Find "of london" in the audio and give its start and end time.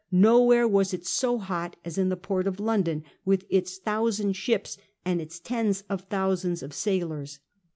2.47-3.03